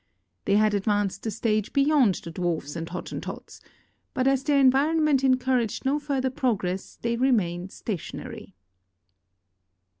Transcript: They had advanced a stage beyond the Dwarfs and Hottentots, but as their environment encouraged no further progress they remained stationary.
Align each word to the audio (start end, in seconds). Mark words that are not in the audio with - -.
They 0.45 0.55
had 0.55 0.73
advanced 0.73 1.27
a 1.27 1.29
stage 1.29 1.73
beyond 1.73 2.15
the 2.15 2.31
Dwarfs 2.31 2.75
and 2.75 2.89
Hottentots, 2.89 3.61
but 4.15 4.27
as 4.27 4.43
their 4.43 4.59
environment 4.59 5.23
encouraged 5.23 5.85
no 5.85 5.99
further 5.99 6.31
progress 6.31 6.97
they 6.99 7.15
remained 7.15 7.71
stationary. 7.71 8.55